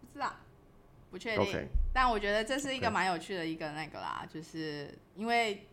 [0.00, 0.32] 不知道，
[1.10, 1.68] 不确定。
[1.92, 5.66] 但我觉得这是一个蛮有趣的一个那个啦，就是因为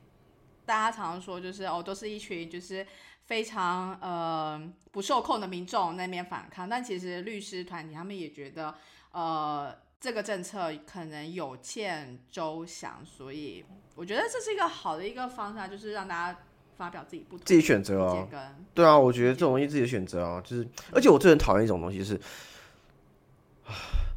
[0.66, 2.86] 大家常常说，就是哦，都是一群就是
[3.32, 8.76] 非常呃不受控的民众那边反抗，但其实律师团体他们也觉得
[9.14, 13.64] 呃这个政策可能有欠周详，所以
[13.96, 16.40] 我觉得这是一个好的一个方向，就是让大家
[16.76, 18.30] 发表自己不同自己选择啊意见。
[18.30, 22.20] 跟对啊，我觉得这种东西自己的选择啊，就是，而且我最很讨厌一种东西就是，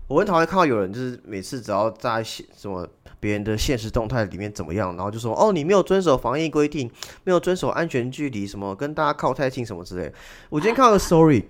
[0.09, 2.85] 我很讨厌看到有人就是每次只要在写什么
[3.25, 6.91] 别人的现实动态里面怎么样，然后就说哦你没有遵守防疫规定，
[7.25, 10.13] 没有遵守安全距离，什么跟大家靠太近什么之类。
[10.51, 11.49] 我今天看到 sorry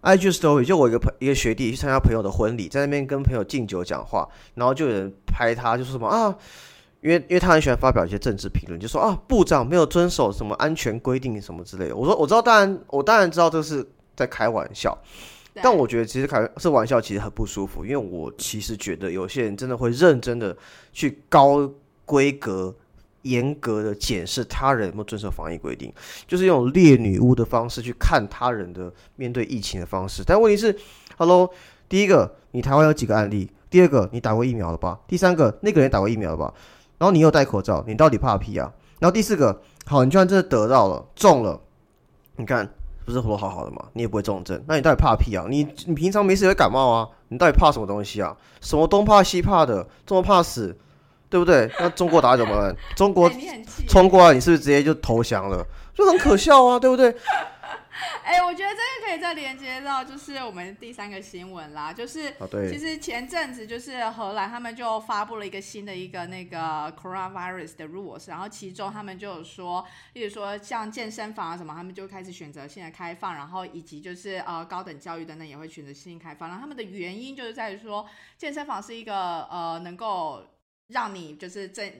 [0.00, 6.34] ig story 就我一个朋一个学弟去参加朋友的婚礼，在那边跟朋友敬酒讲话，然后就有人拍他，就说什么啊，
[7.02, 11.94] 因为因为他很喜欢发表一些政治评论，就说啊部长没有遵守什么安全规定什么之类的。
[11.94, 14.96] 我说我知道，当然我当然知道这是在开玩笑，
[15.62, 20.56] 但我觉得其实开这玩笑其实很不舒服，因为我其实觉得有些人真的会认真的
[20.92, 21.70] 去高
[22.04, 22.74] 规格、
[23.22, 25.92] 严格的检视他人有没有遵守防疫规定，
[26.26, 30.22] 就是用猎女巫的方式去看他人的面对疫情的方式。
[30.24, 30.74] 但问题是
[31.16, 31.50] ，Hello，
[31.88, 33.50] 第一个，你台湾有几个案例？
[33.70, 34.98] 第二个，你打过疫苗了吧？
[35.06, 36.54] 第三个，那个人打过疫苗了吧？
[36.96, 38.72] 然后你又戴口罩，你到底怕屁啊？
[38.98, 41.60] 然后第四个，好，你居然真的得到了，中了，
[42.36, 42.68] 你看
[43.08, 43.84] 不是活得好好的吗？
[43.94, 45.46] 你也不会重症，那你到底怕屁啊？
[45.48, 47.08] 你你平常没事也会感冒啊？
[47.28, 48.36] 你到底怕什么东西啊？
[48.60, 50.76] 什么东怕西怕的，这么怕死，
[51.30, 51.70] 对不对？
[51.80, 52.76] 那中国打怎么办？
[52.94, 53.30] 中国
[53.88, 55.64] 冲过来，你是不是直接就投降了？
[55.94, 57.14] 就很可笑啊，对不对？
[58.22, 78.06] 哎、我觉得这个可以再连接到就是我们第三个新闻啦，就是啊，其，实前阵子就是荷兰他们就发布了一个新的一个那个 coronavirus 的 rules，然后其中他们就有说，例如说像健身房啊什么，他们就开始选择性的开放，然后以及就是呃高等教育等等也会选择性开放，然后他们的原因就是在于说
[78.36, 80.44] 健身房是一个呃能够
[80.88, 81.90] 让你就是正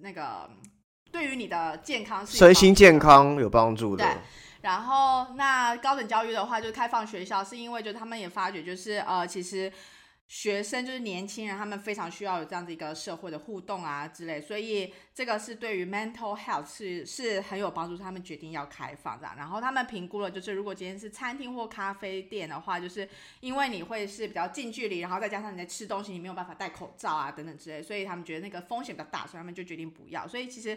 [0.00, 0.48] 那个
[1.10, 4.04] 对于你的健康是身心健康有帮助的。
[4.04, 4.12] 对。
[4.60, 9.72] 然后，那高等教育的话，就是开放学校，是因为就他们也发觉，就是呃，其实
[10.26, 19.34] 学生就是年轻人，他们非常需要有这样子一个社会的互动啊之类，所以这个是对于 mental health 是是很有帮助，他们决定要开放这样。
[19.36, 30.26] 然后他们评估了，就是如果今天是餐厅或咖啡店的话，就是因为你会是比较近距离，然后再加上你在吃东西，你没有办法戴口罩啊等等之类，所以他们觉得那个风险比较大，所以他们就决定不要。
[30.26, 30.76] 所以其实。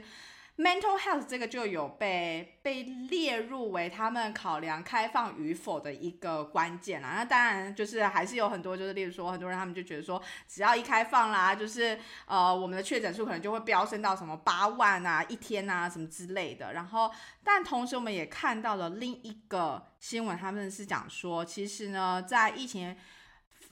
[0.61, 7.13] Mental health 这个就有被被列入为他们考量开放与否的一个关键啦。
[7.15, 11.97] 那当然就是还是有很多，就是例如说很多人他们就觉得说，只要一开放啦，就是
[12.27, 16.73] 呃我们的确诊数可能就会飙升到什么八万啊一天啊什么之类的。
[16.73, 17.11] 然后，
[17.43, 22.95] 但同时我们也看到了另一个新闻，他们是讲说，其实呢，在疫情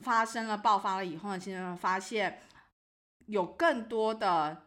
[0.01, 2.41] 发生了爆发了以后呢，其实发现
[3.27, 4.63] 有更多的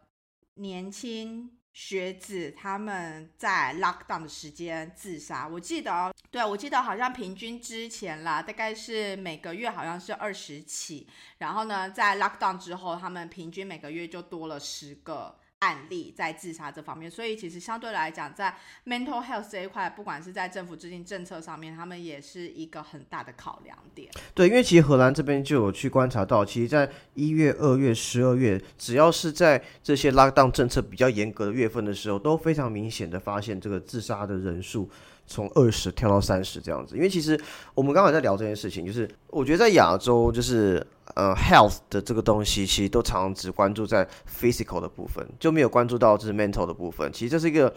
[0.54, 5.48] 年轻学子他们在 lockdown 的时间自杀。
[5.48, 11.06] 我记得，对我记得好像平均之前啦，大概是每个月好像是二十起，
[11.38, 15.38] 然后呢，在 lockdown 之后，他们平均每个月就多了十个。
[15.62, 18.52] 案例在自杀这方面，所以其实相对来讲，在
[18.84, 24.10] mental health 这一块，不管是在政府制定政策上面，他们也是一个很大的考量点。
[24.34, 34.90] 对，因为其实荷兰这边就有去观察到，其实在一月、二月、十二月，只要是在这些 lockdown 政策比较严格的月份的时候，都非常明显的发现这个自杀的人数
[35.32, 36.94] 从二十跳到三十这样子。
[36.96, 37.38] 因为其实
[37.74, 40.86] 我们刚才在聊这件事情，就是我觉得在亚洲，就是。
[41.14, 47.12] 呃，health 的这个东西其实都常常只关注在 physical 的部分，就没有关注到就是 mental 的部分。
[47.12, 47.74] 其实这是一个，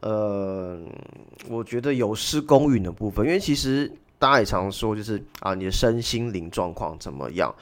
[0.00, 0.80] 呃，
[1.48, 7.54] 我觉得有失公允的部分，因为其实大家也常说，就是啊，你的身心灵状况怎么样，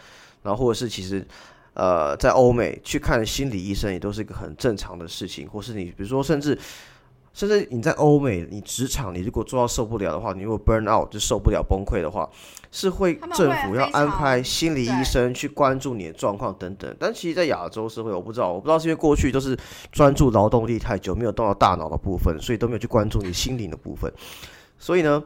[0.43, 1.27] 然后或者是其实，
[1.75, 6.57] 呃，在欧美去看心理医生也都是一个很正常的事情，或是你比如说甚至。
[7.33, 12.29] 甚至你在欧美，你职场你如果做到受不了的话，你如果 burn out 就受不了崩溃的话，
[12.73, 16.97] 是会政府要安排心理医生去关注你的状况等等。
[16.99, 19.57] 但其实，在亚洲社会，我不知道，我不知道是因为过去都是
[19.93, 24.13] 专注劳动力太久，没有动到大脑的部分，所以都没有去关注你心灵的部分。
[24.79, 25.23] 所以呢，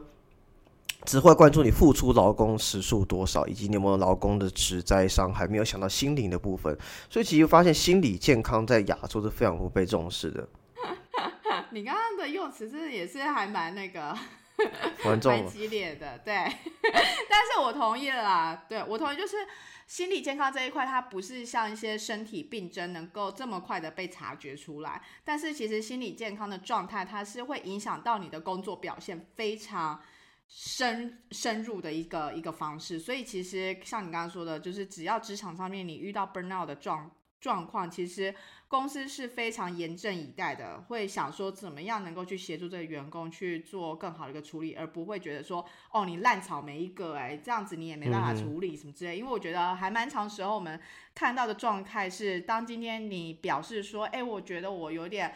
[1.05, 6.77] 只会关注你付出劳工时数多少，以及你有没有劳工的职灾伤害，没有想到心灵的部分。
[7.09, 10.47] 所以其实发现心理健康在亚洲是非常不被重视的。
[11.73, 14.15] 你刚刚的用词真的也是还蛮那个，
[15.03, 16.33] 蛮激烈的，对。
[17.29, 19.37] 但是我同意了啦，对我同意，就是
[19.87, 25.01] 心理健康这一块，它不是像一些身体病症能够这么快的被察觉出来。
[25.23, 29.99] 但是其实心理健康的状态，它是会影响到你的工作表现非常
[30.47, 32.99] 深深入的一个一个方式。
[32.99, 37.09] 所以其实像你刚刚说的，就是只要职场上面你遇到 burnout 的状
[37.43, 38.33] 状况，其实。
[38.69, 49.15] 公司是非常严阵以待的，会想说怎么样能够去协助这个员工去做更好的一个处理，而不会觉得说哦你烂草莓一个哎这样子你也没办法处理什么之类。
[49.15, 50.81] 因为我觉得还蛮长时候我们
[51.13, 55.35] 看到的状态是，当今天你表示说哎我觉得我有点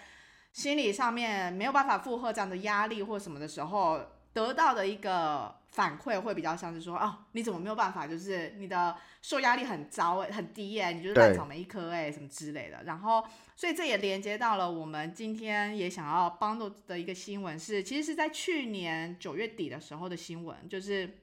[0.51, 4.01] 心理上面没有办法负荷这样的压力或什么的时候。
[4.33, 8.07] 得到的一个反馈会比较像是说，哦，你怎么没有办法？
[8.07, 12.83] 就是你的受压力很糟很低哎，你就是烂草莓一颗哎，什么之类的。
[12.85, 13.23] 然后，
[13.55, 21.19] 所以这也连接到了我们今天也想要帮助的一个新闻是，其实是在去年九月底的时候的新闻，就是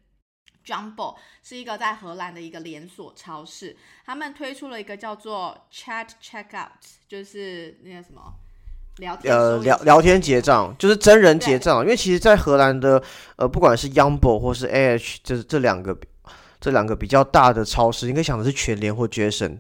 [0.65, 6.71] Jumbo 是一个在荷兰的一个连锁超市，他们推出了一个叫做 Chat Checkout，
[7.09, 8.33] 就是那个什么。
[9.25, 13.03] 呃，聊聊天结账就是真人结账，因为其实，在荷兰的
[13.37, 15.97] 呃，不管是 Yumbo 或是 AH，就是这两个
[16.61, 19.59] 这两个比较大的超市，你可以想的是全联或 Jason。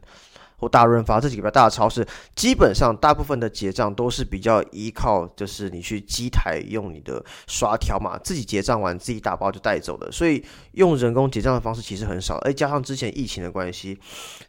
[0.56, 10.42] 或大润发这几个比较大的超市，基本上大部分的结账都是比较依靠，就是你去机台用你的刷条码自己结账完自己打包就带走的，所以
[10.72, 12.36] 用人工结账的方式其实很少。
[12.38, 13.98] 而加上之前疫情的关系，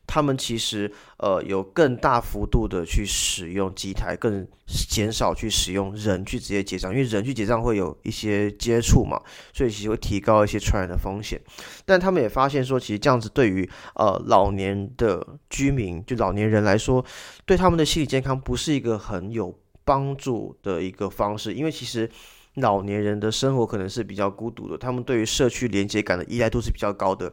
[0.07, 9.21] 他们其实呃有更大幅度的去使用机台，更减少去使用人去直接结账，因为人去结账会有一些接触嘛，
[9.53, 11.39] 所以其实会提高一些传染的风险。
[11.85, 16.03] 但他们也发现说，其实这样子对于呃老年的居民。
[16.05, 17.03] 就老年人来说，
[17.45, 22.09] 对他们的心理健康不是一个很有帮助的一个方式，因为其实
[22.55, 27.31] 老年人的生活可能是比较孤独的，他们对于社区连接感的依赖度是比较高的。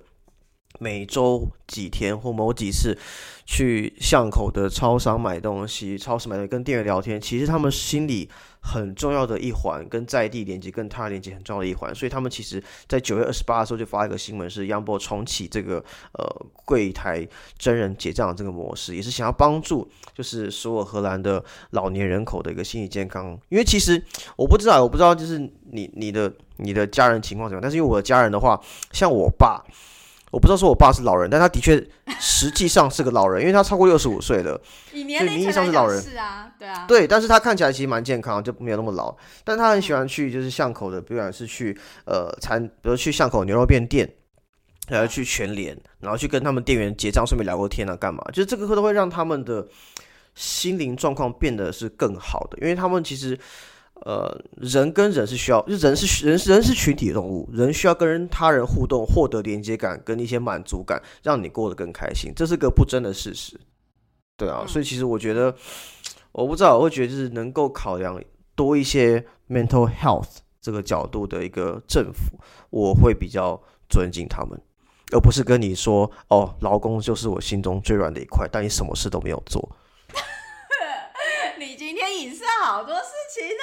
[0.82, 2.98] 每周几天或某几次
[3.46, 8.28] 去巷口的超商买东西，超市买东西跟店员聊天，其实他们心里
[8.60, 11.94] 很重要的一环，跟在地连接、跟他连接很重要的一环。
[11.94, 15.76] 所以他们其实，在九月二十八的时候就发一个新闻，是 Yumbo 重启这个
[16.14, 17.24] 呃柜台
[17.56, 23.38] 真人结账的这个模式，也是想要帮助就是所有荷兰的老年人口的一个心理健康。
[23.50, 24.02] 因为其实
[24.34, 25.38] 我不知道，我不知道就是
[25.70, 29.62] 你你的你的家人情况怎么样，但是因为我的家人的话，像我爸。
[30.32, 31.76] 我不知道说我爸是老人，但他的确
[32.18, 34.58] 实际上是个老人，因为他超过六十五岁了，
[34.90, 36.02] 所以名义上是老人。
[36.02, 36.86] 是啊，对啊。
[36.88, 39.14] 对，但是他看起来其实蛮健康，就没有那么老。
[39.44, 44.10] 但他很喜欢去就是巷口的，不管是去呃餐，比如去巷口牛肉面店，
[44.88, 48.24] 还要去全联，然后去跟他们店员结账，顺便聊过天啊，干嘛？
[48.32, 49.68] 就是这个都会让他们的
[50.34, 53.38] 心灵状况变得是更好的，因为他们其实。
[54.04, 63.60] 呃，人跟人是需要，就人是人是人是群体动物，人需要跟人他人互动，获得连接感跟一些满足感，让你过得更开心，这是个不争的事实。
[64.36, 65.54] 对啊，所以其实我觉得，
[66.32, 68.20] 我不知道，我会觉得就是能够考量
[68.56, 72.36] 多一些 mental health 这个角度的一个政府，
[72.70, 74.60] 我会比较尊敬他们，
[75.12, 79.76] 而不是跟你说哦，劳工就是我心中最软的一块，但你什么事都没有做。
[82.80, 82.86] 你
[83.34, 83.58] 今天。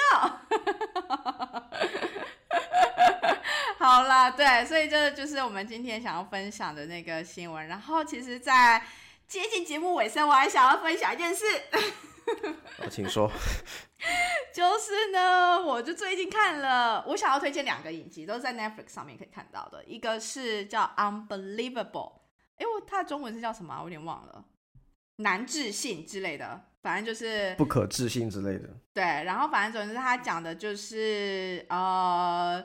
[3.78, 7.66] 好啦，对，所以这就是我们今天想要分享的那个新闻。
[7.66, 8.82] 然后，其实，在
[9.26, 11.44] 接近节目尾声，我还想要分享一件事，
[12.82, 13.30] 我请说。
[14.52, 19.82] 就是呢，我就最近看了，我想要推荐两个影集，都是在 Netflix 上面可以看到的。
[19.84, 21.92] 一个是叫《Unbelievable》，
[22.58, 23.78] 哎，我它的中文是叫什么啊？
[23.80, 24.44] 我有点忘了，
[25.20, 28.68] 难置信之类的，反正就是不可置信之类的。
[28.92, 32.62] 对，然后反正总之他讲的就是呃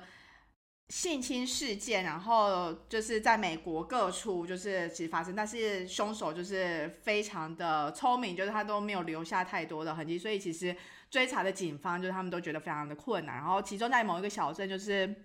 [0.90, 10.76] 性侵事件，然后就是在美国各处就是其实发生，但是凶手就是非常的聪明，就是他都没有留下太多的痕迹，所以其实
[11.10, 13.36] 追查的警方就是他们都觉得非常的困难。
[13.36, 15.16] 然后其中在某一个小镇就是。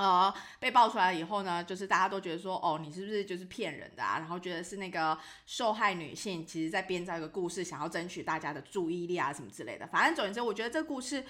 [0.00, 4.16] 呃，被爆出来以后呢，就是大家都觉得说，哦，你是不是就是骗人的啊？
[4.18, 9.86] 然后觉得是那个受害女性，其实在编造一个故事，想要争取大家的注意力啊，什么之类的。
[9.88, 11.22] 反正总之，我觉得这个故事，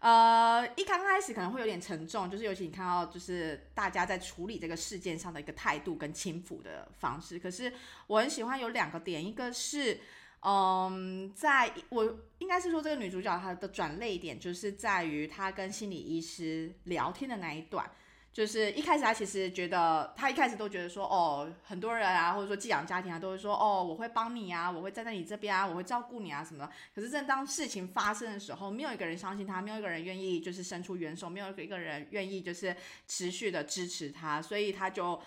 [0.00, 7.38] 呃，一刚开始可能会有点沉重，就是尤其你看到就是大家在处理这个事件上的一个态度跟轻浮的方式。
[7.38, 7.72] 可是
[8.08, 9.98] 我很喜欢有两个点，一个是，
[10.40, 17.90] 嗯，在我应该是说这个女主角她的转泪点，就是在于她跟心理医师聊天的那一段。
[18.38, 26.70] 就是一开始他其实觉得，他一开始都觉得说，哦，很多人啊，或者说寄养家庭啊，都会说，哦，我会帮你啊，我会站在你这边啊，我会照顾你啊什么。
[26.94, 32.76] 可是正当事情发生的时候，没有一个人相信他，没有一个人愿意就是伸出援手，没有一个人愿意就是
[33.08, 35.20] 持续的支持他，所以他就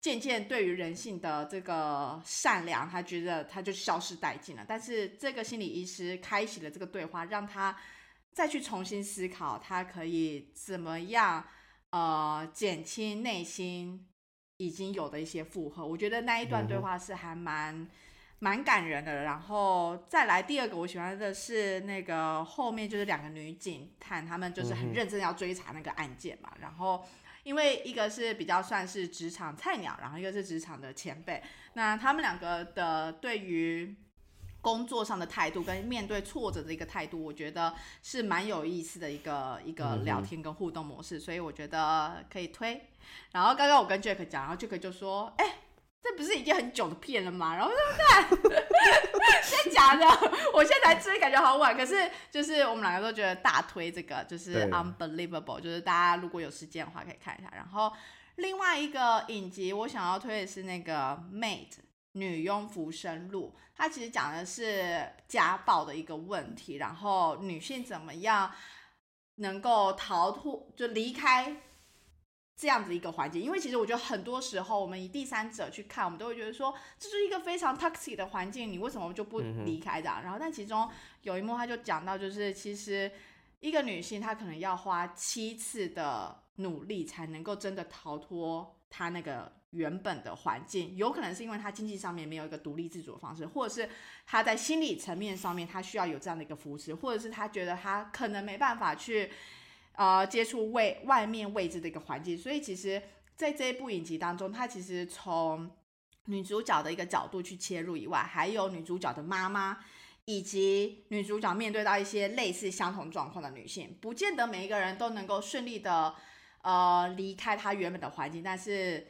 [0.00, 4.64] 渐渐对于人性的这个善良，他觉得他就消失殆尽了。
[4.66, 7.76] 但是这个心理医师开启了这个对话，让他
[8.32, 11.46] 再去重新思考，他可以怎么样。
[11.90, 14.06] 呃，减轻内心
[14.58, 17.88] 已经有的一些负荷，我觉得那一段对话是还蛮
[18.38, 19.22] 蛮感人的。
[19.22, 26.52] 然后再来第二个，我喜欢的是那个后面就是两个女警探，他们就是很认真要追查那个案件嘛。
[26.60, 27.04] 然后
[27.44, 31.42] 因为一个是比较算是职场菜鸟，然后一个是职场的前辈，
[31.74, 33.94] 那他们两个的对于。
[34.66, 42.88] 工作上的态度跟面对挫折的一个态度，我觉得是蛮有意思的一个一个聊天跟互动模式，所以我觉得可以推。
[43.30, 45.58] 然后刚刚我跟 Jack 讲，然后 Jack 就说：“哎，
[46.02, 48.28] 这不是已经很久的片了吗？”然后我说：“看，
[49.48, 50.04] 真的假的？
[50.52, 51.76] 我现在才追，感觉好晚。
[51.76, 57.48] 可是就是我们两个都觉得大推这个，就是 Unbelievable，就是大家如果有时间的话可以看一下。
[57.54, 57.92] 然后
[58.34, 61.85] 另外一个影集我想要推的是那个 Mate。
[62.16, 68.50] 女佣浮生录，它其实讲的是家暴的一个问题，然后女性怎么样
[69.36, 71.60] 能够逃脱，就离开
[72.56, 73.42] 这样子一个环境。
[73.42, 80.22] 因为其实我觉得很多时候，我们以第三者去看，我们都会觉得说，这是一个非常 toxic 的环境，你为什么就不离开这样？
[80.22, 80.90] 然后，但其中
[81.20, 83.12] 有一幕，他就讲到，就是其实
[83.60, 89.52] 一个女性，她可能要花七次的努力，才能够真的逃脱他那个。
[89.70, 93.86] 原本的环境有可能是因为他经济上面没有一个独立自主的方式，或者是
[94.24, 99.30] 他在心理层面上面他需要有这样的一个扶持，或者是他觉得他可能没办法去
[99.92, 102.38] 呃接触未外面未知的一个环境。
[102.38, 103.02] 所以其实
[103.34, 105.70] 在这一部影集当中，他其实从
[106.26, 109.78] 女主角的一个角度去切入以外，还有女主角的妈妈
[110.24, 116.14] 以及女主角面对到一些类似相同状况的女性，不见得每一个人都能够顺利的
[116.66, 119.06] 呃离开他原本的环境，但是。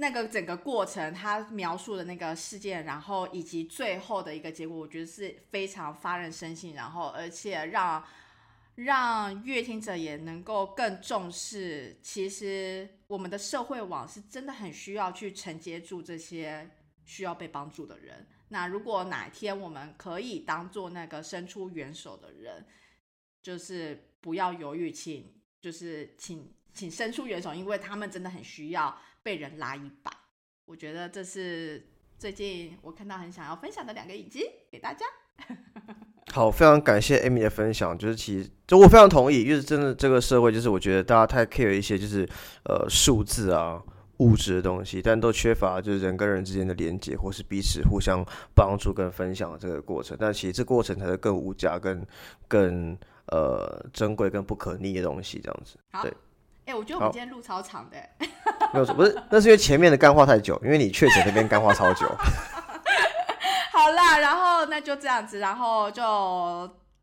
[0.00, 8.04] 那个整个过程，他描述的那个事件，然后以及最后的一个结果，我觉得是非常发人深省，然后而且让
[8.76, 16.70] 让阅听者也能够更重视，其实我们的社会网是真的很需要去承接住这些
[17.04, 18.24] 需要被帮助的人。
[18.50, 22.64] 那如果哪天我们可以当做那个伸出援手的人，
[23.42, 28.96] 就是不要犹豫，请就是请请伸出援手，因为他们真的很需要。
[29.20, 30.10] 被人拉一把，
[30.64, 31.84] 我觉得这是
[32.18, 35.04] 最近我看到很想要分享的两个影集给大家。
[36.32, 42.26] 好，非常感谢 Amy 的分享，就是其实就我非常同意，因为真的这个社会就是我觉得大家太 care 一些就是
[42.64, 43.82] 呃数字啊
[44.18, 48.24] 物质的东西，但都缺乏就是人跟人之间的连接，或是彼此互相
[48.54, 50.16] 帮助跟分享的这个过程。
[50.18, 52.06] 但其实这过程才是更无价、更
[52.46, 55.76] 更呃珍贵、更不可逆的东西，这样子。
[56.02, 56.10] 对。
[56.68, 57.96] 哎，我觉得我们今天录超长的，
[58.74, 62.06] 没有错，不是，那是因为前面的干话太久，因为你确诊那边干话超久。
[63.72, 66.04] 好啦，然后那就这样子，然后就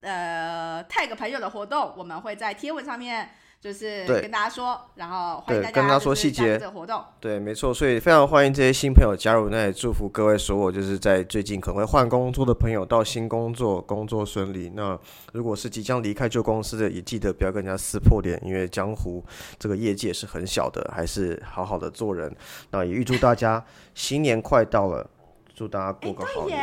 [0.02, 3.28] 呃，tag 朋友的活动，我们会在贴文上面
[3.66, 7.04] 就是跟大家说，然后欢迎大家对跟大家说细节加这个活动。
[7.20, 14.72] 对，没错，所以非常欢迎这些新朋友加入，那也祝福各位所有就是在最近可能会换工作的朋友到新工作，工作顺利。
[14.76, 14.96] 那
[15.34, 19.26] 如果是即将离开旧公司的，也记得不要跟人家撕破脸，因为江湖
[19.58, 22.32] 这个业界是很小的，还是好好的做人。
[22.70, 25.10] 那也预祝大家新年快到了，
[25.56, 26.60] 祝大家哎，过个好年。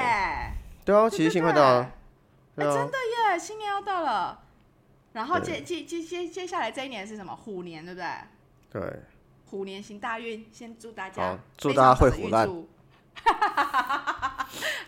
[0.85, 1.91] 对啊，其实对新快到了，
[2.55, 2.93] 哎，啊真的
[3.33, 4.39] 耶，新年要到了。
[5.13, 7.35] 然后接接接接接下来这一年是什么？
[7.35, 8.81] 虎年，对不对？
[8.81, 9.03] 对，
[9.47, 12.69] 虎年行大运，先祝大家好祝大家会虎烂祝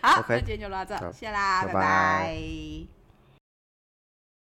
[0.01, 1.81] 好那今天就到这，好谢啦，拜拜拜。
[1.81, 2.94] 拜